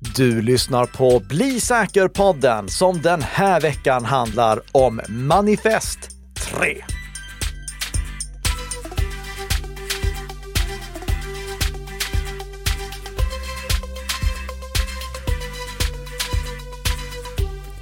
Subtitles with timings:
[0.00, 5.98] Du lyssnar på Bli säker-podden som den här veckan handlar om Manifest
[6.38, 6.97] 3.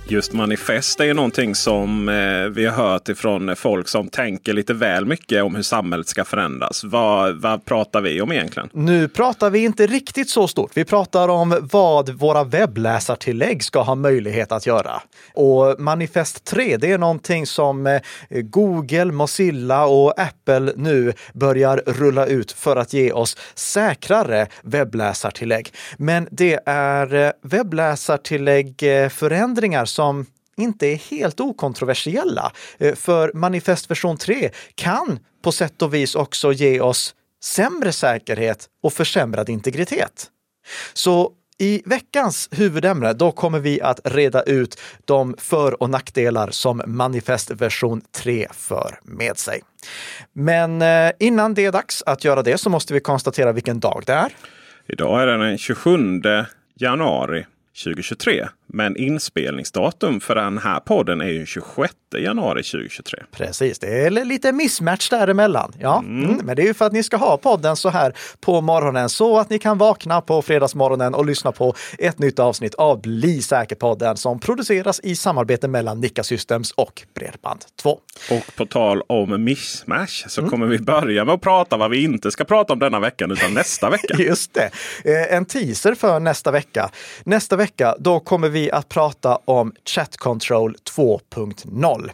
[0.08, 2.14] Just manifest är ju någonting som eh,
[2.54, 6.84] vi har hört ifrån folk som tänker lite väl mycket om hur samhället ska förändras.
[6.84, 8.68] Vad, vad pratar vi om egentligen?
[8.72, 10.70] Nu pratar vi inte riktigt så stort.
[10.74, 15.02] Vi pratar om vad våra webbläsartillägg ska ha möjlighet att göra.
[15.34, 18.00] Och Manifest 3, det är någonting som eh,
[18.30, 25.72] Google, Mozilla och Apple nu börjar rulla ut för att ge oss säkrare webbläsartillägg.
[25.96, 32.52] Men det är eh, webbläsartillägg eh, förändringar som inte är helt okontroversiella.
[32.78, 37.14] Eh, för Manifest version 3 kan på sätt och vis också ge oss
[37.44, 40.30] sämre säkerhet och försämrad integritet.
[40.92, 46.82] Så i veckans huvudämne, då kommer vi att reda ut de för och nackdelar som
[46.86, 49.62] Manifest version 3 för med sig.
[50.32, 54.02] Men eh, innan det är dags att göra det så måste vi konstatera vilken dag
[54.06, 54.32] det är.
[54.88, 55.98] Idag är det den 27
[56.74, 57.46] januari
[57.84, 58.48] 2023.
[58.66, 63.18] Men inspelningsdatum för den här podden är ju 26 januari 2023.
[63.32, 65.72] Precis, det är lite mismatch däremellan.
[65.80, 66.40] Ja, mm.
[66.44, 69.38] men det är ju för att ni ska ha podden så här på morgonen så
[69.38, 74.16] att ni kan vakna på fredagsmorgonen och lyssna på ett nytt avsnitt av Bli säker-podden
[74.16, 77.98] som produceras i samarbete mellan Nika Systems och Bredband2.
[78.30, 82.30] Och på tal om mismatch så kommer vi börja med att prata vad vi inte
[82.30, 84.14] ska prata om denna veckan utan nästa vecka.
[84.18, 84.70] Just det.
[85.04, 86.90] Eh, En teaser för nästa vecka.
[87.24, 87.65] Nästa vecka,
[87.98, 92.10] då kommer vi att prata om Chat Control 2.0.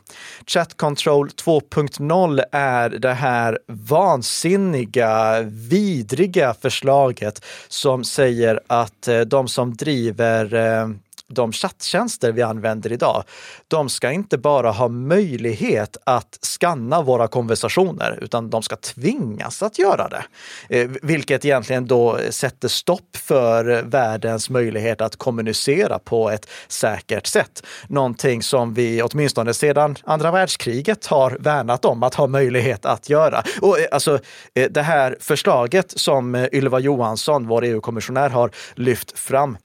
[0.46, 9.76] Chat Control 2.0 är det här vansinniga, vidriga förslaget som säger att eh, de som
[9.76, 10.88] driver eh,
[11.34, 13.24] de chatttjänster vi använder idag,
[13.68, 19.78] de ska inte bara ha möjlighet att skanna våra konversationer, utan de ska tvingas att
[19.78, 20.24] göra det.
[20.68, 27.62] Eh, Vilket egentligen då sätter stopp för världens möjlighet att kommunicera på ett säkert sätt.
[27.88, 33.42] Någonting som vi åtminstone sedan andra världskriget har värnat om att ha möjlighet att göra.
[33.60, 34.18] Och eh, alltså,
[34.54, 39.56] eh, det här förslaget som eh, Ylva Johansson, vår EU-kommissionär, har lyft fram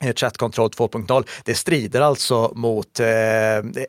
[0.00, 1.28] Eh, Chatkontroll Chat Control 2.0.
[1.44, 3.06] Det strider alltså mot eh,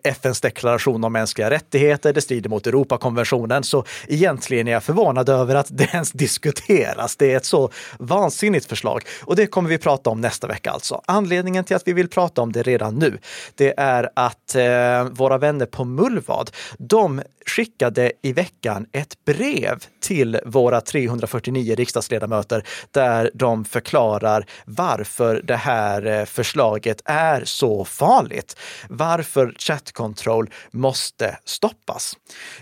[0.03, 2.13] FNs deklaration om mänskliga rättigheter.
[2.13, 3.63] Det strider mot Europakonventionen.
[3.63, 7.16] Så egentligen är jag förvånad över att det ens diskuteras.
[7.16, 11.01] Det är ett så vansinnigt förslag och det kommer vi prata om nästa vecka alltså.
[11.06, 13.19] Anledningen till att vi vill prata om det redan nu,
[13.56, 20.40] det är att eh, våra vänner på Mullvad, de skickade i veckan ett brev till
[20.46, 28.57] våra 349 riksdagsledamöter där de förklarar varför det här eh, förslaget är så farligt.
[28.90, 32.18] Varför chat control måste stoppas.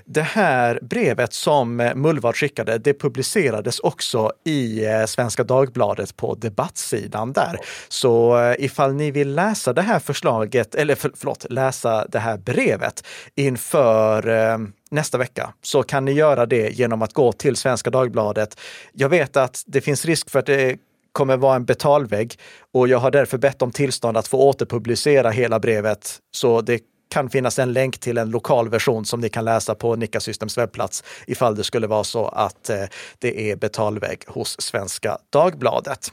[0.05, 6.35] Det här brevet som Mullvard Mullvad skickade, det publicerades också i eh, Svenska Dagbladet på
[6.35, 7.57] debattsidan där.
[7.87, 13.03] Så ifall ni vill läsa det här förslaget, eller för, förlåt, läsa det här brevet
[13.35, 14.57] inför eh,
[14.91, 18.59] nästa vecka så kan ni göra det genom att gå till Svenska Dagbladet.
[18.93, 20.77] Jag vet att det finns risk för att det
[21.11, 22.39] kommer vara en betalvägg
[22.73, 26.19] och jag har därför bett om tillstånd att få återpublicera hela brevet.
[26.31, 29.95] Så det kan finnas en länk till en lokal version som ni kan läsa på
[29.95, 32.83] Nikka Systems webbplats ifall det skulle vara så att eh,
[33.19, 36.11] det är betalvägg hos Svenska Dagbladet.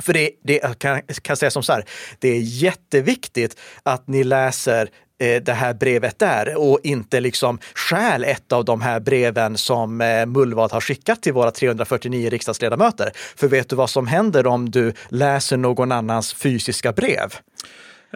[0.00, 1.84] För det, det kan, kan säga som så här,
[2.18, 8.24] det är jätteviktigt att ni läser Eh, det här brevet där och inte liksom stjäl
[8.24, 13.12] ett av de här breven som eh, Mullvad har skickat till våra 349 riksdagsledamöter.
[13.36, 17.34] För vet du vad som händer om du läser någon annans fysiska brev?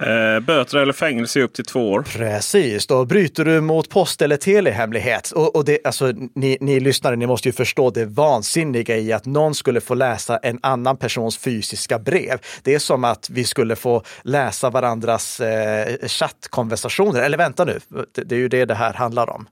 [0.01, 2.03] Eh, böter eller fängelse i upp till två år.
[2.03, 5.31] Precis, då bryter du mot post eller telehemlighet.
[5.31, 9.27] Och, och det, alltså, ni, ni lyssnare, ni måste ju förstå det vansinniga i att
[9.27, 12.39] någon skulle få läsa en annan persons fysiska brev.
[12.63, 17.23] Det är som att vi skulle få läsa varandras eh, chattkonversationer.
[17.23, 17.81] Eller vänta nu,
[18.15, 19.49] det, det är ju det det här handlar om.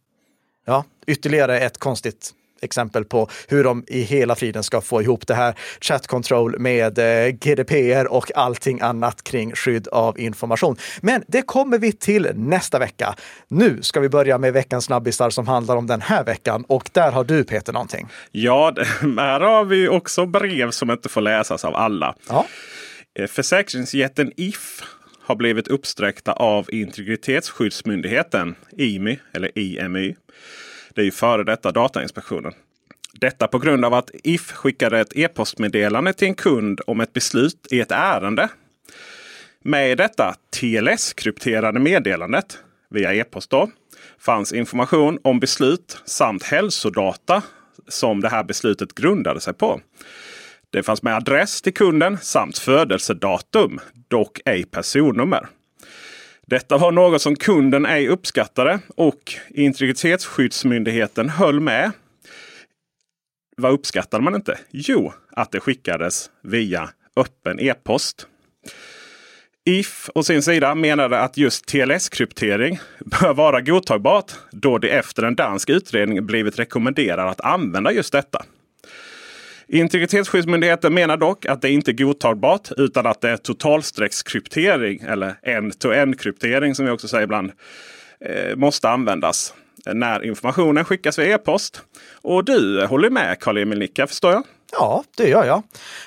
[0.67, 5.35] Ja, ytterligare ett konstigt exempel på hur de i hela friden ska få ihop det
[5.35, 10.77] här chat control med eh, GDPR och allting annat kring skydd av information.
[11.01, 13.15] Men det kommer vi till nästa vecka.
[13.49, 17.13] Nu ska vi börja med veckans snabbisar som handlar om den här veckan och där
[17.13, 18.09] har du Peter någonting.
[18.33, 22.15] Ja, här har vi också brev som inte får läsas av alla.
[22.29, 22.47] Ja.
[23.19, 24.83] Eh, Försäkringsjätten If
[25.29, 30.15] har blivit uppsträckta av Integritetsskyddsmyndigheten, IMY, eller IMY.
[30.99, 32.53] Det är ju före detta Datainspektionen.
[33.13, 37.67] Detta på grund av att If skickade ett e-postmeddelande till en kund om ett beslut
[37.71, 38.49] i ett ärende
[39.63, 42.59] Med detta TLS-krypterade meddelandet
[42.91, 43.71] via e-post då,
[44.19, 47.43] fanns information om beslut samt hälsodata
[47.89, 49.81] som det här beslutet grundade sig på.
[50.71, 55.49] Det fanns med adress till kunden samt födelsedatum, dock ej personnummer.
[56.49, 61.93] Detta var något som kunden ej uppskattade och Integritetsskyddsmyndigheten höll med.
[63.57, 64.59] Vad uppskattade man inte?
[64.71, 68.27] Jo, att det skickades via öppen e-post.
[69.65, 75.35] If å sin sida menade att just TLS-kryptering bör vara godtagbart då det efter en
[75.35, 78.45] dansk utredning blivit rekommenderad att använda just detta.
[79.69, 86.21] Integritetsskyddsmyndigheten menar dock att det inte är godtagbart utan att det är totalstreckskryptering eller end-to-end
[86.21, 87.53] kryptering som vi också säger ibland
[88.21, 89.55] eh, måste användas
[89.87, 91.83] när informationen skickas via e-post.
[92.23, 94.43] Och du håller med Karl-Emil Nicka förstår jag?
[94.73, 95.63] Ja, det gör jag.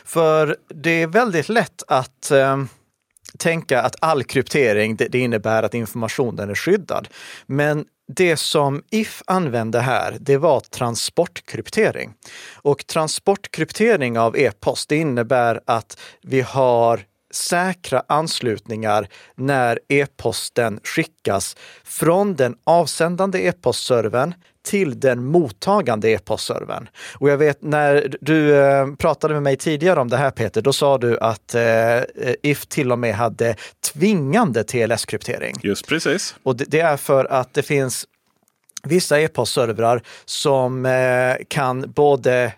[0.05, 2.63] För det är väldigt lätt att eh,
[3.37, 7.07] tänka att all kryptering det, det innebär att informationen är skyddad.
[7.45, 7.85] Men
[8.15, 12.13] det som If använde här, det var transportkryptering.
[12.55, 22.35] Och transportkryptering av e-post, det innebär att vi har säkra anslutningar när e-posten skickas från
[22.35, 24.33] den avsändande e-postservern
[24.63, 26.89] till den mottagande e-postservern.
[27.19, 30.73] Och jag vet när du eh, pratade med mig tidigare om det här Peter, då
[30.73, 31.99] sa du att eh,
[32.41, 33.55] If till och med hade
[33.93, 35.55] tvingande TLS-kryptering.
[35.63, 36.35] Just precis.
[36.43, 38.05] Och det, det är för att det finns
[38.83, 42.53] vissa e-postservrar som eh, kan både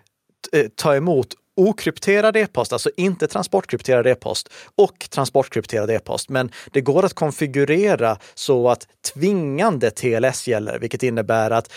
[0.52, 6.28] eh, ta emot okrypterad e-post, alltså inte transportkrypterad e-post och transportkrypterad e-post.
[6.28, 11.72] Men det går att konfigurera så att tvingande TLS gäller, vilket innebär att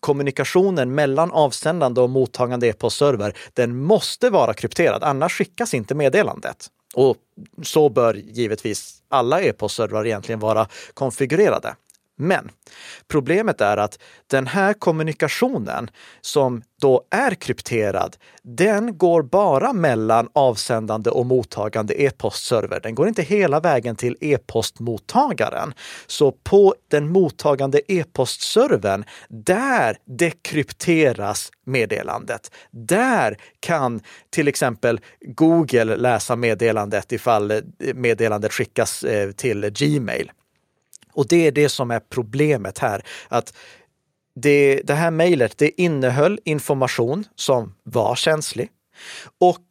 [0.00, 6.66] kommunikationen mellan avsändande och mottagande e-postserver, den måste vara krypterad, annars skickas inte meddelandet.
[6.94, 7.16] Och
[7.62, 11.74] så bör givetvis alla e-postservrar egentligen vara konfigurerade.
[12.16, 12.50] Men
[13.08, 21.10] problemet är att den här kommunikationen som då är krypterad, den går bara mellan avsändande
[21.10, 22.80] och mottagande e-postserver.
[22.80, 25.74] Den går inte hela vägen till e-postmottagaren.
[26.06, 32.50] Så på den mottagande e-postservern, där dekrypteras meddelandet.
[32.70, 34.00] Där kan
[34.30, 37.62] till exempel Google läsa meddelandet ifall
[37.94, 40.30] meddelandet skickas eh, till Gmail.
[41.12, 43.02] Och det är det som är problemet här.
[43.28, 43.54] Att
[44.34, 48.68] det, det här mejlet, det innehöll information som var känslig
[49.40, 49.64] och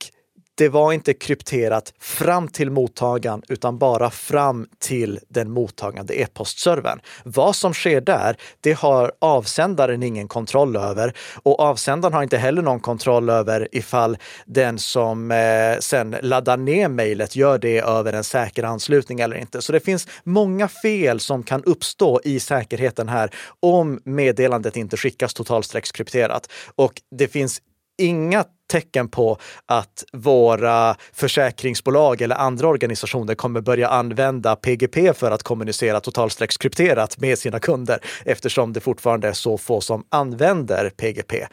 [0.62, 7.00] det var inte krypterat fram till mottagaren utan bara fram till den mottagande e-postservern.
[7.24, 11.14] Vad som sker där, det har avsändaren ingen kontroll över
[11.44, 16.90] och avsändaren har inte heller någon kontroll över ifall den som eh, sen laddar ner
[16.90, 19.62] mejlet gör det över en säker anslutning eller inte.
[19.62, 25.34] Så det finns många fel som kan uppstå i säkerheten här om meddelandet inte skickas
[25.34, 26.52] totalstreckskrypterat.
[26.76, 27.62] Och det finns
[28.02, 35.44] inga tecken på att våra försäkringsbolag eller andra organisationer kommer börja använda PGP för att
[35.44, 41.48] kommunicera totalstreckskrypterat med sina kunder eftersom det fortfarande är så få som använder PGP.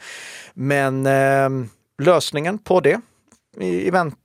[0.53, 1.49] Men eh,
[2.01, 3.01] lösningen på det
[3.61, 4.15] event,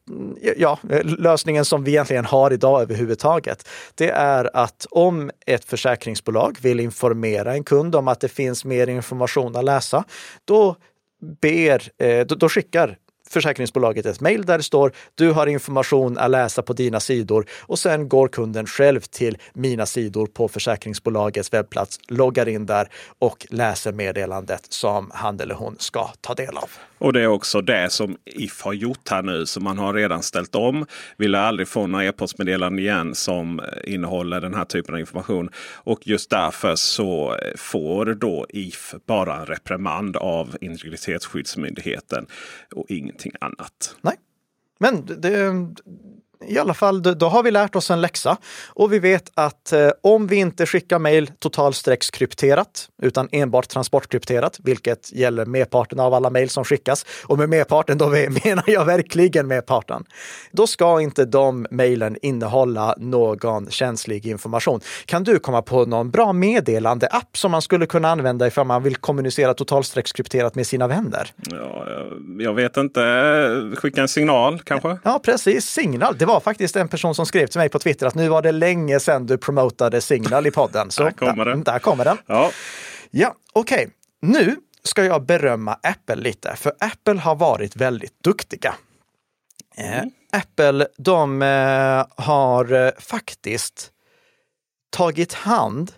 [0.57, 6.81] ja, lösningen som vi egentligen har idag överhuvudtaget, det är att om ett försäkringsbolag vill
[6.81, 10.05] informera en kund om att det finns mer information att läsa,
[10.45, 10.77] då
[11.41, 16.31] ber, eh, då, då skickar försäkringsbolaget ett mejl där det står du har information att
[16.31, 22.01] läsa på dina sidor och sen går kunden själv till mina sidor på försäkringsbolagets webbplats,
[22.09, 22.89] loggar in där
[23.19, 26.71] och läser meddelandet som han eller hon ska ta del av.
[27.05, 29.47] Och det är också det som If har gjort här nu.
[29.47, 30.87] Så man har redan ställt om.
[31.17, 35.51] Vill aldrig få några e-postmeddelanden igen som eh, innehåller den här typen av information.
[35.75, 42.27] Och just därför så eh, får då If bara en reprimand av Integritetsskyddsmyndigheten
[42.75, 43.97] och ingenting annat.
[44.01, 44.17] Nej,
[44.79, 45.53] men det,
[46.47, 48.37] i alla fall, då har vi lärt oss en läxa
[48.67, 55.13] och vi vet att eh, om vi inte skickar mejl totalstreckskrypterat utan enbart transportkrypterat, vilket
[55.13, 58.09] gäller merparten av alla mejl som skickas, och med merparten då
[58.45, 60.05] menar jag verkligen merparten,
[60.53, 64.81] då ska inte de mejlen innehålla någon känslig information.
[65.07, 68.97] Kan du komma på någon bra meddelande-app som man skulle kunna använda ifall man vill
[68.97, 71.33] kommunicera totalstreckskrypterat med sina vänner?
[71.51, 71.87] Ja,
[72.39, 73.01] jag vet inte.
[73.77, 74.99] Skicka en signal kanske?
[75.03, 75.65] Ja, precis.
[75.65, 76.19] Signal.
[76.25, 78.53] Det var faktiskt en person som skrev till mig på Twitter att nu var det
[78.53, 80.91] länge sedan du promotade Signal i podden.
[80.91, 81.63] Så där kommer den.
[81.63, 82.19] Där kommer den.
[82.27, 82.51] Ja,
[83.11, 83.77] ja okej.
[83.77, 83.91] Okay.
[84.23, 88.75] Nu ska jag berömma Apple lite, för Apple har varit väldigt duktiga.
[89.77, 90.11] Eh, mm.
[90.33, 93.91] Apple, de eh, har eh, faktiskt
[94.91, 95.93] tagit hand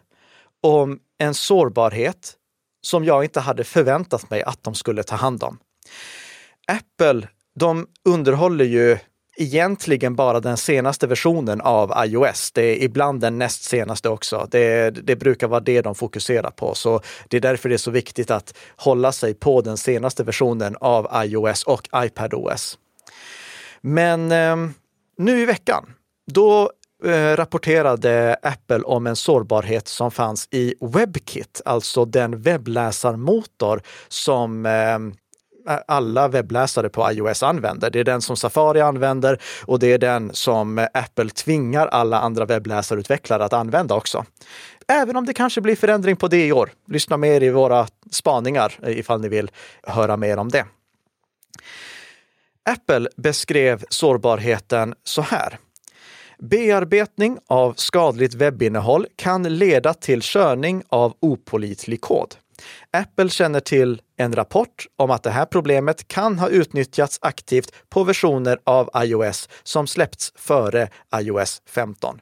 [0.62, 2.34] om en sårbarhet
[2.82, 5.58] som jag inte hade förväntat mig att de skulle ta hand om.
[6.66, 8.98] Apple, de underhåller ju
[9.36, 12.52] egentligen bara den senaste versionen av iOS.
[12.52, 14.48] Det är ibland den näst senaste också.
[14.50, 16.74] Det, det, brukar vara det de fokuserar på.
[16.74, 20.76] Så det är därför det är så viktigt att hålla sig på den senaste versionen
[20.80, 22.78] av iOS och iPadOS.
[23.80, 24.56] Men eh,
[25.18, 25.84] nu i veckan,
[26.32, 26.70] då
[27.04, 34.98] eh, rapporterade Apple om en sårbarhet som fanns i WebKit, alltså den webbläsarmotor som eh,
[35.68, 37.90] Eh, alla webbläsare på iOS använder.
[37.90, 42.44] Det är den som Safari använder och det är den som Apple tvingar alla andra
[42.44, 44.24] webbläsarutvecklare att använda också.
[44.88, 46.70] Även om det kanske blir förändring på det i år.
[46.88, 49.50] Lyssna mer i våra spaningar eh, ifall ni vill
[49.82, 50.64] höra mer om det.
[52.70, 55.58] Apple beskrev sårbarheten så här.
[56.38, 62.34] Bearbetning av skadligt webbinnehåll kan leda till körning av opolitlig kod.
[62.90, 68.04] Apple känner till en rapport om att det här problemet kan ha utnyttjats aktivt på
[68.04, 70.88] versioner av iOS som släppts före
[71.20, 72.18] iOS 15.1.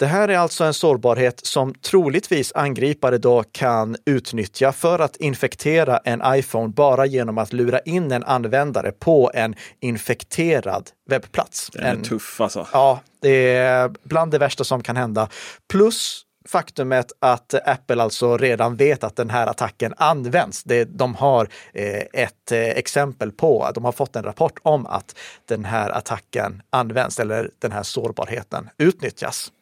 [0.00, 5.98] Det här är alltså en sårbarhet som troligtvis angripare då kan utnyttja för att infektera
[5.98, 11.70] en iPhone bara genom att lura in en användare på en infekterad webbplats.
[11.72, 12.66] Den är en, tuff alltså.
[12.72, 15.28] Ja, det är bland det värsta som kan hända.
[15.68, 20.64] Plus faktumet att Apple alltså redan vet att den här attacken används.
[20.86, 25.18] de har eh, ett eh, exempel på, att de har fått en rapport om att
[25.44, 29.52] den här attacken används eller den här sårbarheten utnyttjas.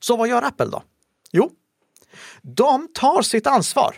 [0.00, 0.82] Så vad gör Apple då?
[1.32, 1.50] Jo,
[2.42, 3.96] de tar sitt ansvar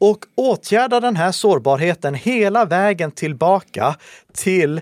[0.00, 3.96] och åtgärdar den här sårbarheten hela vägen tillbaka
[4.34, 4.80] till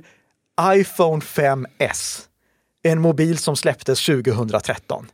[0.61, 2.23] iPhone 5S.
[2.83, 5.07] En mobil som släpptes 2013.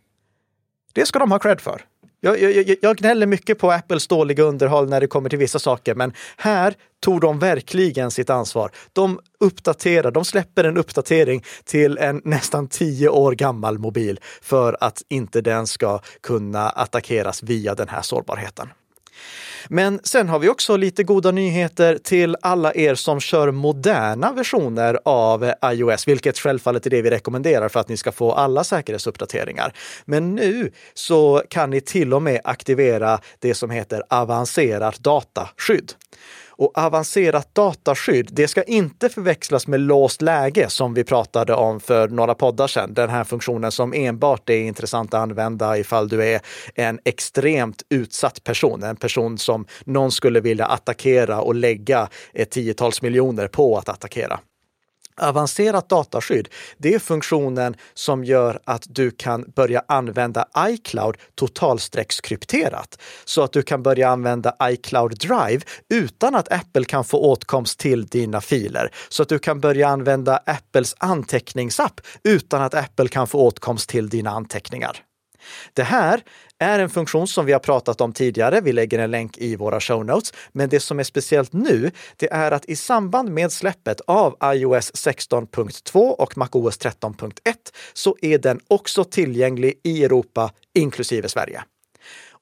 [0.93, 1.83] Det ska de ha cred för.
[2.25, 5.95] Jag, jag, jag gnäller mycket på Apples dåliga underhåll när det kommer till vissa saker,
[5.95, 8.71] men här tog de verkligen sitt ansvar.
[8.93, 15.03] De uppdaterar, de släpper en uppdatering till en nästan tio år gammal mobil för att
[15.09, 18.69] inte den ska kunna attackeras via den här sårbarheten.
[19.69, 24.99] Men sen har vi också lite goda nyheter till alla er som kör moderna versioner
[25.05, 29.73] av iOS, vilket självfallet är det vi rekommenderar för att ni ska få alla säkerhetsuppdateringar.
[30.05, 35.93] Men nu så kan ni till och med aktivera det som heter avancerat dataskydd.
[36.57, 42.09] Och avancerat dataskydd, det ska inte förväxlas med låst läge som vi pratade om för
[42.09, 42.95] några poddar sedan.
[42.95, 46.41] Den här funktionen som enbart är intressant att använda ifall du är
[46.75, 53.03] en extremt utsatt person, en person som någon skulle vilja attackera och lägga ett tiotals
[53.03, 54.41] miljoner på att attackera.
[55.17, 62.99] Avancerat dataskydd, det är funktionen som gör att du kan börja använda iCloud totalstreckskrypterat.
[63.25, 68.07] Så att du kan börja använda iCloud Drive utan att Apple kan få åtkomst till
[68.07, 68.91] dina filer.
[69.09, 74.09] Så att du kan börja använda Apples anteckningsapp utan att Apple kan få åtkomst till
[74.09, 75.03] dina anteckningar.
[75.73, 76.21] Det här
[76.63, 78.61] är en funktion som vi har pratat om tidigare.
[78.61, 80.33] Vi lägger en länk i våra show notes.
[80.53, 84.93] Men det som är speciellt nu, det är att i samband med släppet av iOS
[84.93, 87.33] 16.2 och MacOS 13.1
[87.93, 91.63] så är den också tillgänglig i Europa, inklusive Sverige.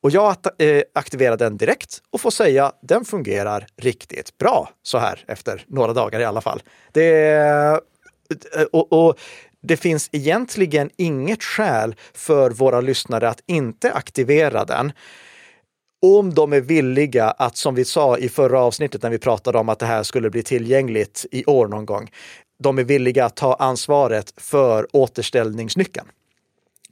[0.03, 5.25] Och jag eh, aktiverar den direkt och får säga den fungerar riktigt bra så här
[5.29, 6.63] efter några dagar i alla fall.
[6.93, 7.31] Det,
[8.57, 9.19] eh, och, och
[9.63, 14.93] det finns egentligen inget skäl för våra lyssnare att inte aktivera den
[16.03, 19.69] om de är villiga att, som vi sa i förra avsnittet när vi pratade om
[19.69, 22.11] att det här skulle bli tillgängligt i år någon gång,
[22.59, 26.07] de är villiga att ta ansvaret för återställningsnyckeln.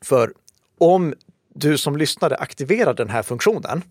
[0.05, 0.33] För
[0.79, 1.15] om
[1.55, 3.83] du som lyssnare aktiverar den här funktionen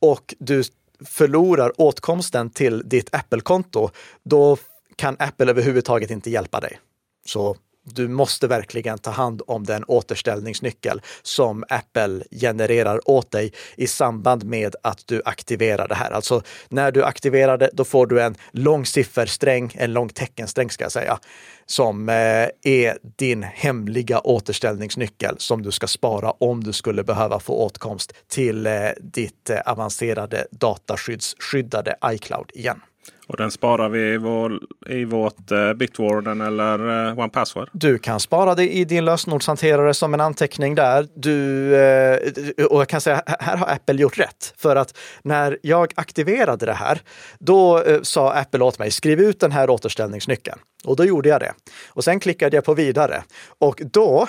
[0.00, 0.62] och du
[1.04, 3.90] förlorar åtkomsten till ditt Apple-konto,
[4.22, 4.56] då
[4.96, 6.78] kan Apple överhuvudtaget inte hjälpa dig.
[7.26, 7.56] Så
[7.94, 14.44] du måste verkligen ta hand om den återställningsnyckel som Apple genererar åt dig i samband
[14.44, 16.10] med att du aktiverar det här.
[16.10, 20.84] Alltså när du aktiverar det, då får du en lång siffersträng, en lång teckensträng ska
[20.84, 21.18] jag säga,
[21.66, 22.14] som eh,
[22.62, 28.66] är din hemliga återställningsnyckel som du ska spara om du skulle behöva få åtkomst till
[28.66, 32.80] eh, ditt eh, avancerade dataskyddsskyddade iCloud igen.
[33.26, 37.68] Och den sparar vi i, vår, i vårt eh, Bitwarden eller eh, OnePassword?
[37.72, 41.06] Du kan spara det i din lösenordshanterare som en anteckning där.
[41.14, 44.54] Du, eh, och jag kan säga, här har Apple gjort rätt.
[44.56, 47.00] För att när jag aktiverade det här,
[47.38, 50.58] då eh, sa Apple åt mig, skriv ut den här återställningsnyckeln.
[50.84, 51.52] Och då gjorde jag det.
[51.88, 53.22] Och sen klickade jag på vidare.
[53.58, 54.28] Och då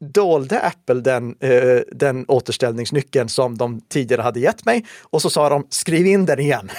[0.00, 5.48] dolde Apple den, eh, den återställningsnyckeln som de tidigare hade gett mig och så sa
[5.48, 6.70] de skriv in den igen.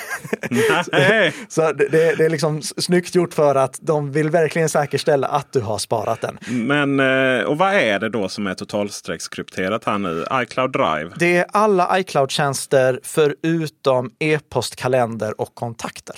[1.49, 5.59] så det, det, är liksom snyggt gjort för att de vill verkligen säkerställa att du
[5.61, 6.37] har sparat den.
[6.67, 10.25] Men eh, och vad är det då som är totalstreckskrypterat här nu?
[10.33, 11.11] iCloud Drive?
[11.19, 16.15] Det är alla iCloud-tjänster förutom e-post, kalender och kontakter.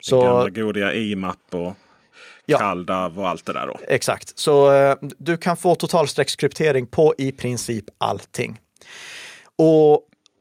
[0.00, 1.76] Så, gamla godiga IMAP och
[2.46, 2.58] ja.
[2.58, 3.66] CalDAV och allt det där.
[3.66, 3.78] Då.
[3.88, 8.60] Exakt, så eh, du kan få totalstreckskryptering på i princip allting.
[9.56, 10.00] Och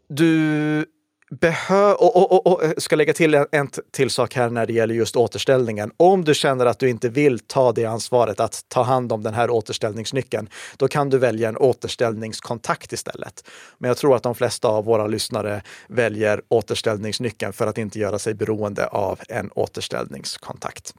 [0.09, 0.85] du
[1.31, 4.73] behöver, och, och, och, och, ska lägga till en, en till sak här när det
[4.73, 5.91] gäller just återställningen.
[5.97, 9.33] Om du känner att du inte vill ta det ansvaret att ta hand om den
[9.33, 13.47] här återställningsnyckeln, då kan du välja en återställningskontakt istället.
[13.77, 18.19] Men jag tror att de flesta av våra lyssnare väljer återställningsnyckeln för att inte göra
[18.19, 20.93] sig beroende av en återställningskontakt.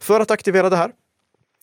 [0.00, 0.90] För att aktivera det här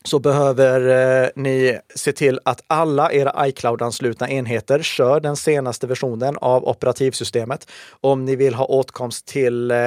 [0.03, 6.37] så behöver eh, ni se till att alla era iCloud-anslutna enheter kör den senaste versionen
[6.37, 7.67] av operativsystemet.
[8.01, 9.77] Om ni vill ha åtkomst till eh,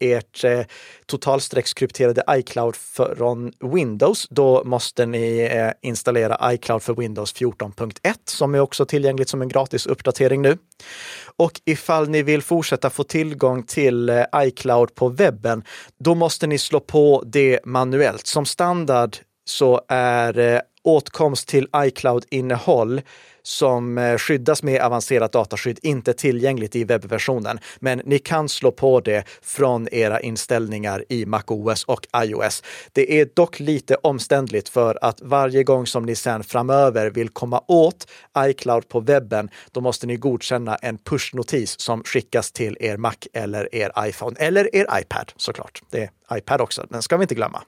[0.00, 0.60] ert eh,
[1.06, 8.60] totalstreckskrypterade iCloud från Windows, då måste ni eh, installera iCloud för Windows 14.1 som är
[8.60, 10.58] också tillgängligt som en gratis uppdatering nu.
[11.36, 15.64] Och ifall ni vill fortsätta få tillgång till eh, iCloud på webben,
[15.98, 18.26] då måste ni slå på det manuellt.
[18.26, 19.16] Som standard
[19.48, 23.00] så är eh, åtkomst till iCloud-innehåll
[23.42, 27.58] som eh, skyddas med avancerat dataskydd inte tillgängligt i webbversionen.
[27.78, 32.62] Men ni kan slå på det från era inställningar i MacOS och iOS.
[32.92, 37.62] Det är dock lite omständligt för att varje gång som ni sen framöver vill komma
[37.68, 38.06] åt
[38.38, 43.74] iCloud på webben, då måste ni godkänna en pushnotis som skickas till er Mac eller
[43.74, 45.82] er iPhone eller er iPad såklart.
[45.90, 47.62] Det är iPad också, den ska vi inte glömma.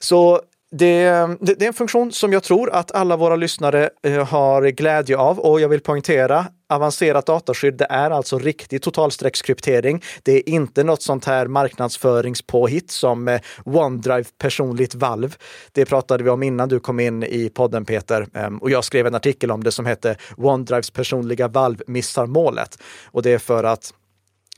[0.00, 0.40] Så
[0.72, 1.04] det,
[1.40, 5.16] det, det, är en funktion som jag tror att alla våra lyssnare eh, har glädje
[5.16, 7.74] av och jag vill poängtera avancerat dataskydd.
[7.74, 10.02] Det är alltså riktig totalstreckskryptering.
[10.22, 15.36] Det är inte något sånt här marknadsföringspåhitt som eh, OneDrive personligt valv.
[15.72, 19.06] Det pratade vi om innan du kom in i podden Peter ehm, och jag skrev
[19.06, 22.78] en artikel om det som hette OneDrives personliga valv missar målet.
[23.04, 23.92] Och det är för att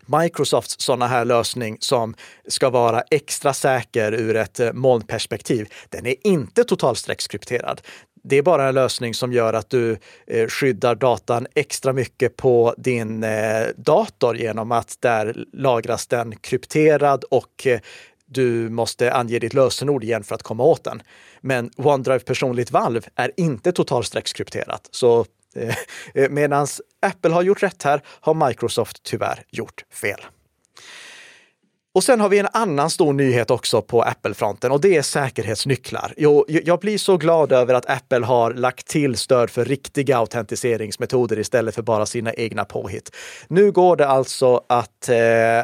[0.06, 2.14] Microsofts sådana här lösning som
[2.48, 7.80] ska vara extra säker ur ett eh, molnperspektiv, den är inte totalstreckskrypterad.
[8.22, 12.74] Det är bara en lösning som gör att du eh, skyddar datan extra mycket på
[12.78, 17.66] din eh, dator genom att där lagras den krypterad och
[18.26, 21.02] du måste ange ditt lösenord igen för att komma åt den.
[21.40, 24.88] Men OneDrive personligt valv är inte totalstreckskrypterat.
[24.90, 25.76] Så Eh,
[26.14, 26.66] eh, Medan
[27.02, 30.20] Apple har gjort rätt här har Microsoft tyvärr gjort fel.
[31.94, 36.14] Och sen har vi en annan stor nyhet också på Apple-fronten och det är säkerhetsnycklar.
[36.16, 41.38] Jo, jag blir så glad över att Apple har lagt till stöd för riktiga autentiseringsmetoder
[41.38, 43.10] istället för bara sina egna påhitt.
[43.48, 45.16] Nu går det alltså att eh,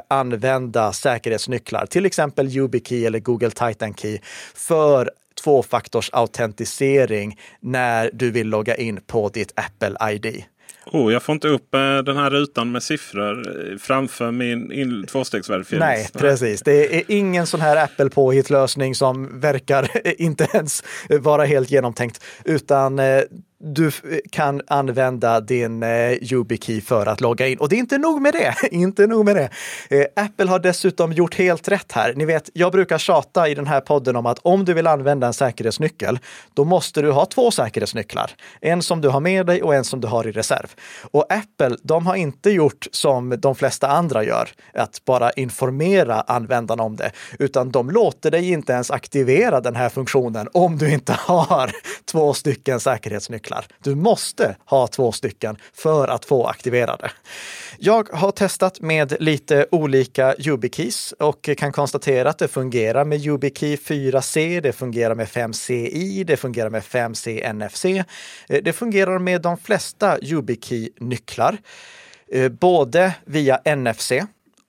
[0.09, 4.19] använda säkerhetsnycklar, till exempel YubiKey eller Google Titan Key,
[4.55, 5.11] för
[5.43, 10.45] tvåfaktorsautentisering när du vill logga in på ditt Apple ID.
[10.87, 15.81] Oh, jag får inte upp eh, den här rutan med siffror eh, framför min tvåstegsverifiering.
[15.81, 16.63] Nej, precis.
[16.63, 19.91] Det är ingen sån här Apple påhittlösning som verkar
[20.23, 23.23] inte ens vara helt genomtänkt, utan eh,
[23.63, 23.91] du
[24.31, 27.59] kan använda din eh, YubiKey för att logga in.
[27.59, 28.55] Och det är inte nog med det.
[28.71, 29.51] inte nog med det.
[29.91, 32.15] Eh, Apple har dessutom gjort helt rätt här.
[32.17, 35.27] Ni vet, jag brukar tjata i den här podden om att om du vill använda
[35.27, 36.19] en säkerhetsnyckel,
[36.55, 38.31] då måste du ha två säkerhetsnycklar.
[38.61, 40.75] En som du har med dig och en som du har i reserv.
[41.11, 46.83] Och Apple, de har inte gjort som de flesta andra gör, att bara informera användarna
[46.83, 51.13] om det, utan de låter dig inte ens aktivera den här funktionen om du inte
[51.19, 51.71] har
[52.05, 53.67] två stycken säkerhetsnycklar nycklar.
[53.83, 57.11] Du måste ha två stycken för att få aktivera det.
[57.79, 63.77] Jag har testat med lite olika YubiKeys och kan konstatera att det fungerar med YubiKey
[63.77, 67.85] 4C, det fungerar med 5CI, det fungerar med 5C NFC.
[67.85, 71.59] Eh, det fungerar med de flesta YubiKey-nycklar,
[72.33, 74.13] eh, både via NFC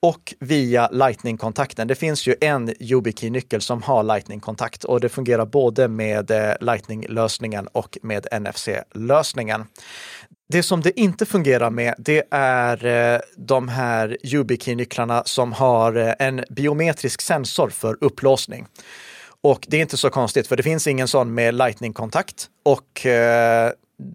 [0.02, 1.88] och via Lightning-kontakten.
[1.88, 7.66] Det finns ju en YubiKey-nyckel som har Lightning-kontakt och det fungerar både med eh, Lightning-lösningen
[7.66, 9.64] och med NFC-lösningen.
[10.48, 16.14] Det som det inte fungerar med, det är eh, de här YubiKey-nycklarna som har eh,
[16.18, 18.66] en biometrisk sensor för upplåsning.
[19.40, 23.06] Och det är inte så konstigt, för det finns ingen sån med Lightning-kontakt och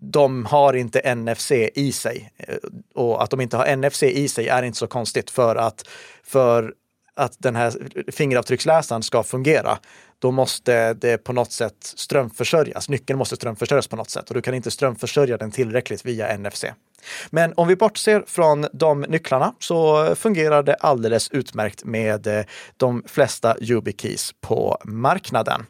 [0.01, 2.31] de har inte NFC i sig.
[2.37, 2.55] Eh,
[2.95, 5.87] och att de inte har NFC i sig är inte så konstigt för att,
[6.23, 6.73] för
[7.15, 7.73] att den här
[8.11, 9.77] fingeravtrycksläsaren ska fungera
[10.19, 12.89] då måste det på något sätt strömförsörjas.
[12.89, 16.65] Nyckeln måste strömförsörjas på något sätt och du kan inte strömförsörja den tillräckligt via NFC.
[17.29, 22.45] Men om vi bortser från de nycklarna så fungerar det alldeles utmärkt med eh,
[22.77, 25.65] de flesta YubiKeys på marknaden.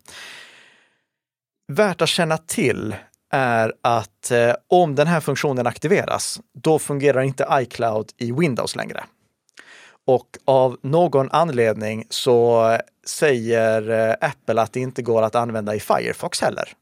[1.68, 2.96] Värt att känna till
[3.32, 9.04] är att eh, om den här funktionen aktiveras, då fungerar inte iCloud i Windows längre.
[10.06, 15.80] Och av någon anledning så säger eh, Apple att det inte går att använda i
[15.80, 16.74] Firefox heller.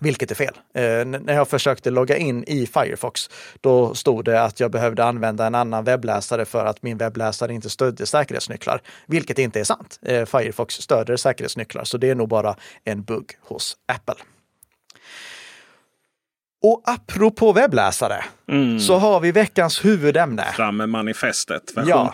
[0.00, 0.54] Vilket är fel.
[0.74, 5.46] Eh, när jag försökte logga in i Firefox, då stod det att jag behövde använda
[5.46, 8.82] en annan webbläsare för att min webbläsare inte stödde säkerhetsnycklar.
[9.06, 9.98] Vilket inte är sant.
[10.02, 14.14] Eh, Firefox stöder säkerhetsnycklar, så det är nog bara en bugg hos Apple.
[16.62, 18.80] Och apropå webbläsare mm.
[18.80, 20.44] så har vi veckans huvudämne.
[20.56, 22.12] Fram med manifestet, version ja.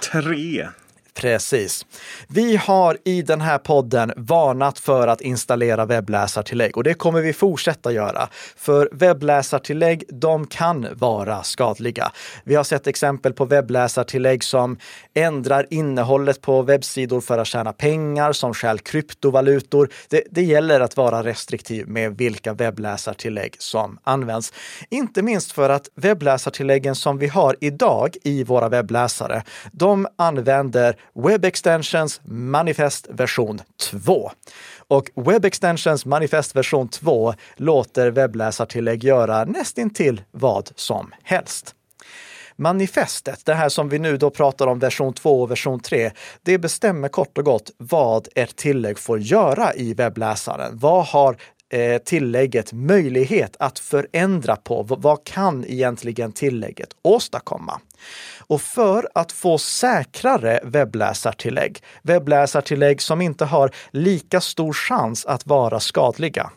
[1.17, 1.87] Precis.
[2.29, 7.33] Vi har i den här podden varnat för att installera webbläsartillägg och det kommer vi
[7.33, 8.29] fortsätta göra.
[8.57, 12.13] För webbläsartillägg, de kan vara skadliga.
[12.45, 14.79] Vi har sett exempel på webbläsartillägg som
[15.15, 19.89] ändrar innehållet på webbsidor för att tjäna pengar, som stjäl kryptovalutor.
[20.09, 24.53] Det, det gäller att vara restriktiv med vilka webbläsartillägg som används.
[24.91, 31.45] Inte minst för att webbläsartilläggen som vi har idag i våra webbläsare, de använder Web
[31.45, 34.31] Extensions Manifest version 2.
[34.89, 41.75] Och Web Extensions Manifest version 2 låter webbläsartillägg göra nästintill vad som helst.
[42.59, 46.11] Manifestet, det här som vi nu då pratar om version 2 och version 3,
[46.43, 50.79] det bestämmer kort och gott vad ett tillägg får göra i webbläsaren.
[50.79, 51.37] Vad har
[51.73, 54.83] eh, tillägget möjlighet att förändra på?
[54.83, 57.81] Vad kan egentligen tillägget åstadkomma?
[58.39, 65.81] Och för att få säkrare webbläsartillägg, webbläsartillägg som inte har lika stor chans att vara
[65.81, 66.51] skadliga,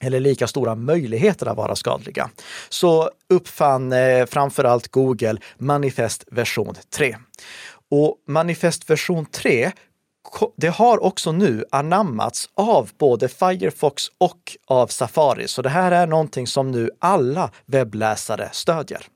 [0.00, 2.30] eller lika stora möjligheter att vara skadliga,
[2.68, 7.16] så uppfann eh, framförallt Google Manifest version 3.
[7.90, 9.72] Och Manifest version 3
[10.56, 15.48] det har också nu anammats av både Firefox och av Safari.
[15.48, 19.06] Så det här är någonting som nu alla webbläsare stödjer.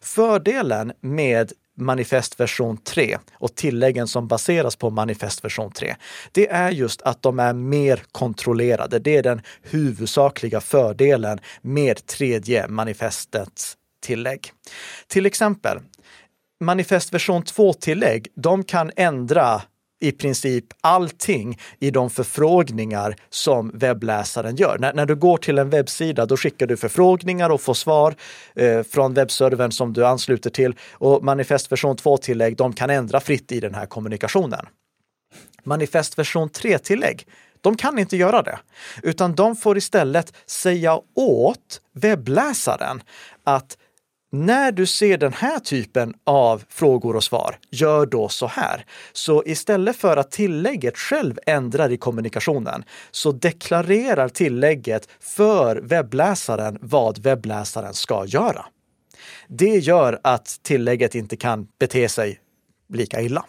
[0.00, 5.96] Fördelen med Manifest version 3 och tilläggen som baseras på Manifest version 3,
[6.32, 8.98] det är just att de är mer kontrollerade.
[8.98, 14.52] Det är den huvudsakliga fördelen med tredje manifestets tillägg.
[15.06, 15.78] Till exempel,
[16.60, 19.62] Manifest version 2-tillägg, de kan ändra
[20.02, 24.78] i princip allting i de förfrågningar som webbläsaren gör.
[24.78, 28.14] När, när du går till en webbsida, då skickar du förfrågningar och får svar
[28.54, 30.74] eh, från webbservern som du ansluter till.
[30.92, 34.66] Och Manifest version 2-tillägg, de kan ändra fritt i den här kommunikationen.
[35.64, 37.26] Manifest version 3-tillägg,
[37.60, 38.58] de kan inte göra det,
[39.02, 43.02] utan de får istället säga åt webbläsaren
[43.44, 43.76] att
[44.32, 48.84] när du ser den här typen av frågor och svar, gör då så här.
[49.12, 57.18] Så istället för att tillägget själv ändrar i kommunikationen så deklarerar tillägget för webbläsaren vad
[57.18, 58.66] webbläsaren ska göra.
[59.48, 62.40] Det gör att tillägget inte kan bete sig
[62.88, 63.44] lika illa.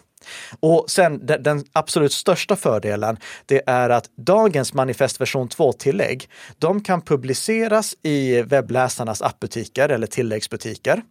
[0.60, 6.80] Och sen den, den, absolut största fördelen, det är att dagens manifest version 2-tillägg, de
[6.80, 11.02] kan publiceras i webbläsarnas appbutiker eller tilläggsbutiker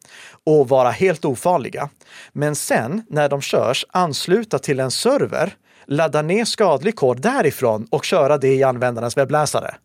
[0.45, 1.89] och vara helt ofarliga.
[2.33, 8.05] Men sen när de körs, ansluta till en server, ladda ner skadlig kod därifrån och
[8.05, 9.75] köra det i användarens webbläsare.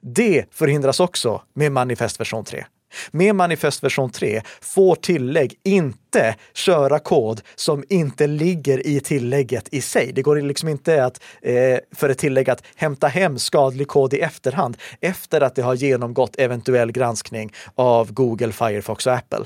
[0.00, 2.64] Det förhindras också med manifest version 3.
[3.10, 9.80] Med manifest version 3 får tillägg inte köra kod som inte ligger i tillägget i
[9.80, 10.12] sig.
[10.12, 14.20] Det går liksom inte att, eh, för ett tillägg att hämta hem skadlig kod i
[14.20, 19.44] efterhand efter att det har genomgått eventuell granskning av Google, Firefox och Apple.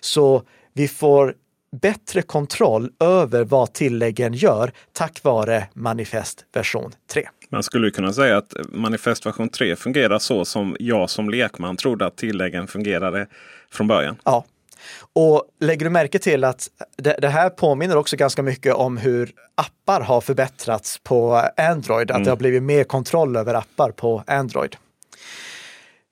[0.00, 0.42] Så
[0.72, 1.34] vi får
[1.80, 7.28] bättre kontroll över vad tilläggen gör tack vare manifest version 3.
[7.54, 12.06] Man skulle kunna säga att manifest version 3 fungerar så som jag som lekman trodde
[12.06, 13.26] att tilläggen fungerade
[13.70, 14.16] från början.
[14.24, 14.44] Ja.
[15.12, 19.32] Och lägger du märke till att det, det, här påminner också ganska mycket om hur
[19.54, 22.24] appar har förbättrats på Android, att mm.
[22.24, 24.76] det har blivit mer kontroll över appar på Android.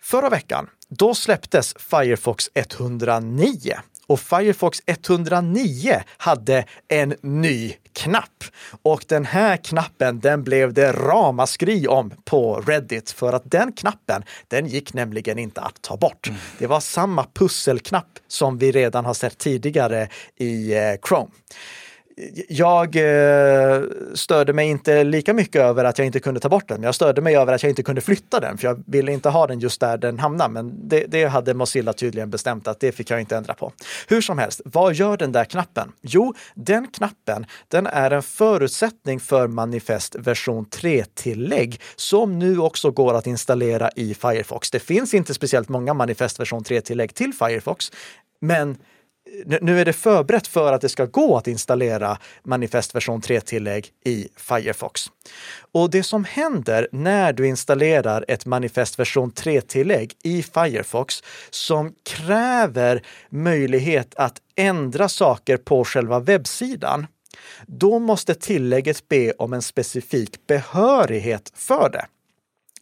[0.03, 8.45] Förra veckan då släpptes Firefox 109 och Firefox 109 hade en ny knapp.
[8.83, 14.25] Och den här knappen, den blev det ramaskri om på Reddit för att den knappen,
[14.49, 16.29] den gick nämligen inte att ta bort.
[16.29, 16.41] Mm.
[16.59, 21.31] Det var samma pusselknapp som vi redan har sett tidigare i eh, Chrome
[22.49, 23.83] jag eh,
[24.15, 26.83] störde mig inte lika mycket över att jag inte kunde ta bort den.
[26.83, 29.47] Jag störde mig över att jag inte kunde flytta den, för jag ville inte ha
[29.47, 30.49] den just där den hamnar.
[30.49, 33.73] Men det, det, hade Mozilla tydligen bestämt att det fick jag inte ändra på.
[34.09, 35.93] Hur som helst, vad gör den där knappen?
[36.03, 43.15] Jo, den knappen, den är en förutsättning för Manifest version 3-tillägg som nu också går
[43.15, 44.71] att installera i Firefox.
[44.71, 47.93] Det finns inte speciellt många Manifest version 3-tillägg till Firefox,
[48.41, 48.77] men
[49.61, 54.29] nu är det förberett för att det ska gå att installera Manifest version 3-tillägg i
[54.37, 55.07] Firefox.
[55.73, 63.03] Och det som händer när du installerar ett Manifest version 3-tillägg i Firefox som kräver
[63.31, 67.07] möjlighet att ändra saker på själva webbsidan,
[67.67, 72.07] då måste tillägget be om en specifik behörighet för det.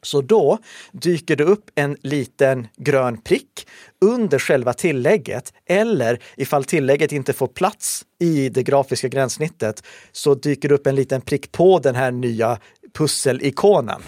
[0.02, 0.58] Så då
[0.92, 3.66] dyker det upp en liten grön prick
[4.00, 9.82] under själva tillägget eller ifall tillägget inte får plats i det grafiska gränssnittet
[10.12, 12.58] så dyker det upp en liten prick på den här nya
[12.92, 14.02] pusselikonen.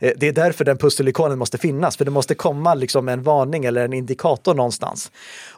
[0.00, 3.64] Eh, det är därför den pusselikonen måste finnas, för det måste komma liksom en varning
[3.64, 5.12] eller en indikator någonstans.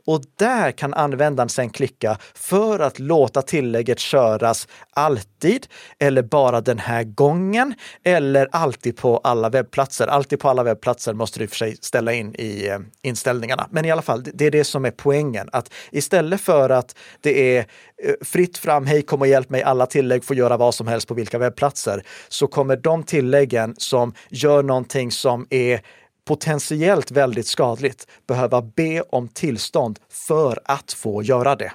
[0.09, 5.67] Och där kan användaren sen klicka för att låta tillägget köras alltid
[5.99, 10.07] eller bara den här gången eller alltid på alla webbplatser.
[10.07, 13.69] Alltid på alla webbplatser måste du för sig ställa in i eh, inställningarna.
[13.71, 15.49] Men i alla fall, det är det som är poängen.
[15.53, 17.67] Att istället för att det är
[18.05, 21.09] eh, fritt fram, hej kom och hjälp mig, alla tillägg får göra vad som helst
[21.09, 25.81] på vilka webbplatser, så kommer de tilläggen som gör någonting som är
[26.29, 31.73] potentiellt väldigt skadligt behöva be om tillstånd för att få göra det.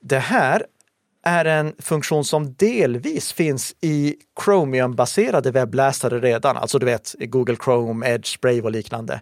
[0.00, 0.66] Det här
[1.24, 8.14] är en funktion som delvis finns i Chromium-baserade webbläsare redan, alltså du vet Google Chrome,
[8.14, 9.20] Edge, Brave och liknande.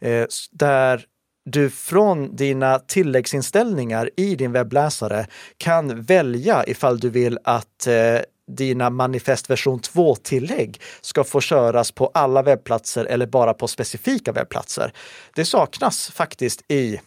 [0.00, 1.04] Eh, där
[1.44, 8.20] du från dina tilläggsinställningar i din webbläsare kan välja ifall du vill att eh,
[8.56, 14.92] dina manifest version 2-tillägg ska få köras på alla webbplatser eller bara på specifika webbplatser.
[15.34, 17.00] Det saknas faktiskt i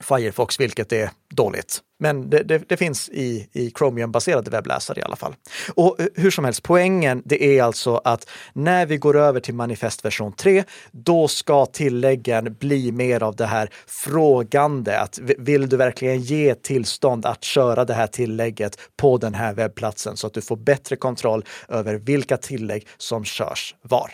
[0.00, 1.80] Firefox, vilket är dåligt.
[1.98, 5.34] Men det, det, det finns i, i Chromium-baserade webbläsare i alla fall.
[5.74, 9.54] Och eh, hur som helst, poängen det är alltså att när vi går över till
[9.54, 15.00] manifest version 3, då ska tilläggen bli mer av det här frågande.
[15.00, 20.16] Att vill du verkligen ge tillstånd att köra det här tillägget på den här webbplatsen
[20.16, 24.10] så att du får bättre kontroll över vilka tillägg som körs var.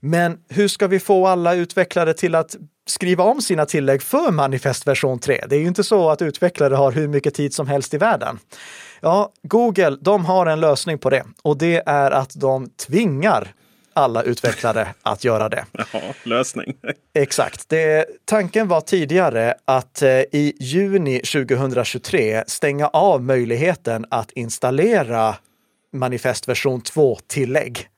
[0.00, 4.86] Men hur ska vi få alla utvecklare till att skriva om sina tillägg för Manifest
[4.86, 5.44] version 3?
[5.48, 8.38] Det är ju inte så att utvecklare har hur mycket tid som helst i världen.
[9.00, 13.54] Ja, Google, de har en lösning på det och det är att de tvingar
[13.94, 15.64] alla utvecklare att göra det.
[15.72, 16.74] Ja, lösning.
[17.14, 17.68] Exakt.
[17.68, 25.34] Det, tanken var tidigare att eh, i juni 2023 stänga av möjligheten att installera
[25.92, 27.78] Manifest version 2-tillägg.
[27.78, 27.91] Um,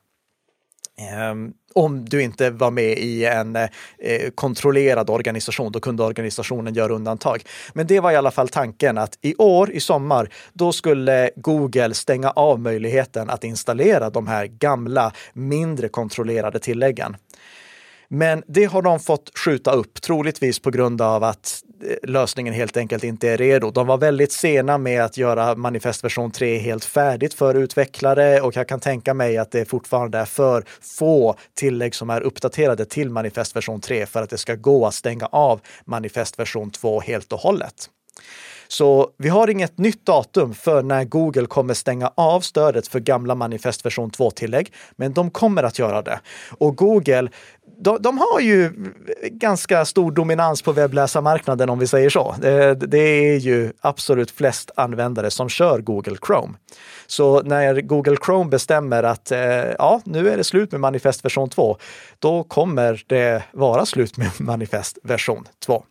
[0.97, 3.69] Ehm, om du inte var med i en eh,
[4.35, 7.43] kontrollerad organisation, då kunde organisationen göra undantag.
[7.73, 11.93] Men det var i alla fall tanken att i år, i sommar, då skulle Google
[11.93, 17.15] stänga av möjligheten att installera de här gamla, mindre kontrollerade tilläggen.
[18.07, 22.77] Men det har de fått skjuta upp, troligtvis på grund av att eh, lösningen helt
[22.77, 23.71] enkelt inte är redo.
[23.71, 28.55] De var väldigt sena med att göra manifest version 3 helt färdigt för utvecklare och
[28.55, 33.09] jag kan tänka mig att det fortfarande är för få tillägg som är uppdaterade till
[33.09, 37.33] manifest version 3 för att det ska gå att stänga av manifest version 2 helt
[37.33, 37.89] och hållet.
[38.67, 43.35] Så vi har inget nytt datum för när Google kommer stänga av stödet för gamla
[43.35, 46.19] manifest version 2-tillägg, men de kommer att göra det.
[46.57, 47.29] Och Google
[47.77, 48.71] de, de, har ju
[49.23, 52.35] ganska stor dominans på webbläsarmarknaden om vi säger så.
[52.41, 56.53] Det, det, är ju absolut flest användare som kör Google Chrome.
[57.07, 59.39] Så när Google Chrome bestämmer att eh,
[59.77, 61.77] ja, nu är det slut med Manifest version 2,
[62.19, 65.83] då kommer det vara slut med Manifest version 2.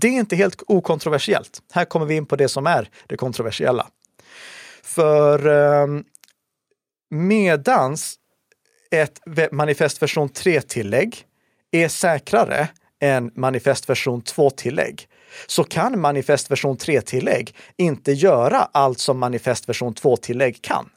[0.00, 1.62] Det är inte helt okontroversiellt.
[1.72, 3.86] Här kommer vi in på det som är det kontroversiella.
[4.82, 5.86] För eh,
[7.10, 8.18] medans
[8.90, 9.20] ett
[9.52, 11.24] manifest version 3-tillägg
[11.70, 12.68] är säkrare
[13.00, 15.08] än manifest version 2-tillägg
[15.46, 20.90] så kan manifest version 3-tillägg inte göra allt som manifest version 2-tillägg kan.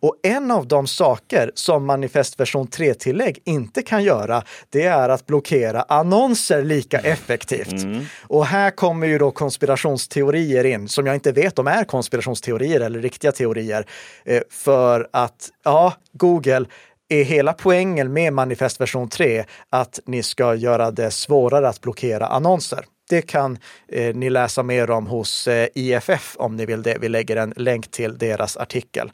[0.00, 5.26] Och en av de saker som manifest version 3-tillägg inte kan göra, det är att
[5.26, 7.82] blockera annonser lika effektivt.
[7.82, 8.04] Mm.
[8.22, 13.00] Och här kommer ju då konspirationsteorier in, som jag inte vet om är konspirationsteorier eller
[13.00, 13.86] riktiga teorier.
[14.24, 16.64] Eh, för att, ja, Google
[17.08, 22.26] är hela poängen med manifest version 3 att ni ska göra det svårare att blockera
[22.26, 22.84] annonser.
[23.08, 26.98] Det kan eh, ni läsa mer om hos eh, IFF om ni vill det.
[27.00, 29.12] Vi lägger en länk till deras artikel.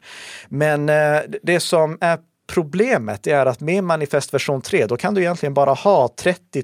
[0.49, 2.19] Men eh, det som är
[2.53, 6.63] Problemet är att med manifest version 3, då kan du egentligen bara ha 30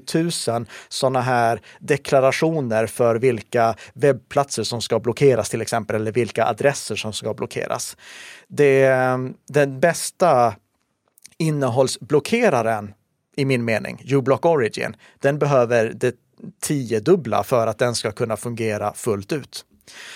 [0.50, 6.96] 000 sådana här deklarationer för vilka webbplatser som ska blockeras till exempel, eller vilka adresser
[6.96, 7.96] som ska blockeras.
[8.48, 10.54] Det, eh, den bästa
[11.38, 12.94] innehållsblockeraren
[13.36, 16.14] i min mening, uBlock Origin, den behöver det
[16.60, 19.64] tiodubbla för att den ska kunna fungera fullt ut.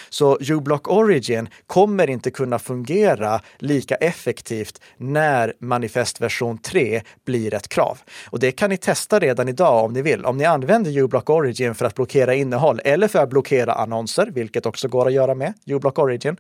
[0.09, 7.69] Så uBlock Origin kommer inte kunna fungera lika effektivt när manifest version 3 blir ett
[7.69, 7.99] krav.
[8.31, 10.25] Och det kan ni testa redan idag om ni vill.
[10.25, 14.67] Om ni använder uBlock Origin för att blockera innehåll eller för att blockera annonser, vilket
[14.67, 16.37] också går att göra med uBlock Origin,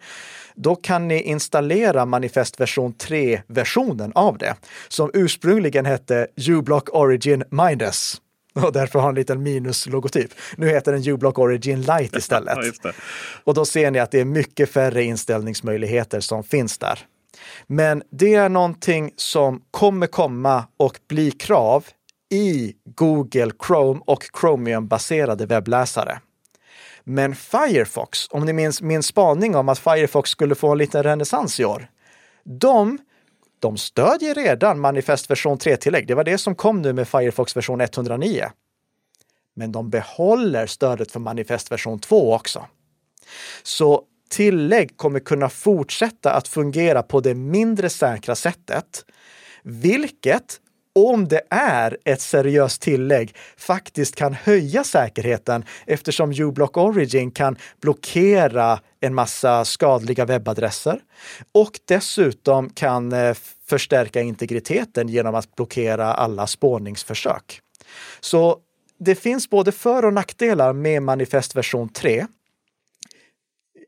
[0.54, 4.54] då kan ni installera manifest version 3-versionen av det,
[4.88, 8.20] som ursprungligen hette uBlock Origin Minus
[8.66, 10.30] och därför har en liten minus-logotyp.
[10.56, 12.58] Nu heter den uBlock Origin Lite istället.
[12.82, 12.92] ja,
[13.44, 16.98] och då ser ni att det är mycket färre inställningsmöjligheter som finns där.
[17.66, 21.84] Men det är någonting som kommer komma och bli krav
[22.30, 26.18] i Google Chrome och Chromium-baserade webbläsare.
[27.04, 31.60] Men Firefox, om ni minns min spaning om att Firefox skulle få en liten renässans
[31.60, 31.86] i år,
[32.44, 32.98] de
[33.62, 36.06] de stödjer redan manifest version 3-tillägg.
[36.06, 38.50] Det var det som kom nu med Firefox version 109.
[39.54, 42.66] Men de behåller stödet för manifest version 2 också.
[43.62, 49.04] Så tillägg kommer kunna fortsätta att fungera på det mindre säkra sättet,
[49.62, 50.60] vilket
[50.94, 58.80] om det är ett seriöst tillägg, faktiskt kan höja säkerheten eftersom uBlock Origin kan blockera
[59.00, 61.00] en massa skadliga webbadresser
[61.52, 67.60] och dessutom kan eh, förstärka integriteten genom att blockera alla spårningsförsök.
[68.20, 68.58] Så
[68.98, 72.26] det finns både för och nackdelar med manifest version 3.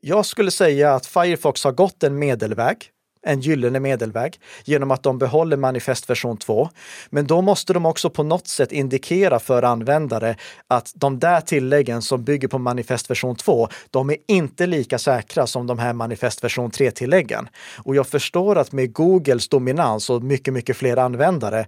[0.01, 2.91] Jag skulle säga att Firefox har gått en medelväg
[3.25, 6.69] en gyllene medelväg genom att de behåller manifest version 2.
[7.09, 10.35] Men då måste de också på något sätt indikera för användare
[10.67, 15.47] att de där tilläggen som bygger på manifest version 2, de är inte lika säkra
[15.47, 17.47] som de här manifest version 3-tilläggen.
[17.77, 21.65] Och jag förstår att med Googles dominans och mycket, mycket fler användare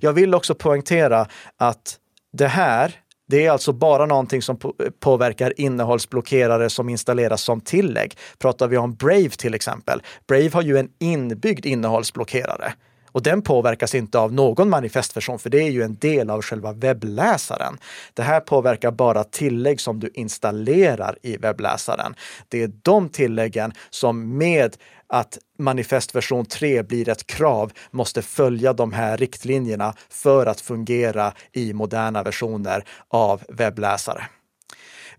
[0.00, 1.26] Jag vill också poängtera
[1.57, 1.98] att
[2.33, 3.00] det här
[3.31, 4.59] det är alltså bara någonting som
[5.00, 8.16] påverkar innehållsblockerare som installeras som tillägg.
[8.38, 10.02] Pratar vi om Brave till exempel.
[10.26, 12.72] Brave har ju en inbyggd innehållsblockerare.
[13.12, 16.73] Och den påverkas inte av någon manifestversion, för det är ju en del av själva
[16.73, 17.79] webbläsaren.
[18.14, 22.14] Det här påverkar bara tillägg som du installerar i webbläsaren.
[22.49, 28.92] Det är de tilläggen som med att manifestversion 3 blir ett krav måste följa de
[28.92, 34.29] här riktlinjerna för att fungera i moderna versioner av webbläsare.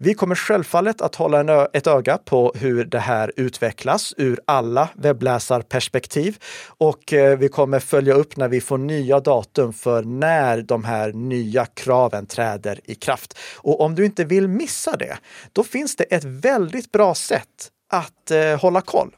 [0.02, 6.38] Vi kommer självfallet att hålla ett öga på hur det här utvecklas ur alla webbläsarperspektiv
[6.68, 11.14] och eh, vi kommer följa upp när vi får nya datum för när de här
[11.14, 13.38] nya kraven träder i kraft.
[13.56, 15.18] Och om du inte vill missa det,
[15.54, 19.16] då finns det ett väldigt bra sätt att eh, hålla koll.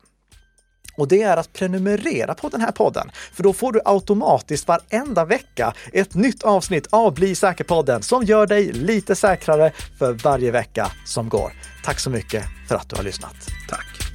[0.97, 3.11] Och det är att prenumerera på den här podden.
[3.33, 8.47] För då får du automatiskt varenda vecka ett nytt avsnitt av Bli säker-podden som gör
[8.47, 11.53] dig lite säkrare för varje vecka som går.
[11.83, 13.35] Tack så mycket för att du har lyssnat.
[13.69, 14.10] Tack!